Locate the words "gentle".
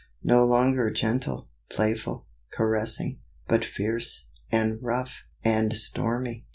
0.89-1.47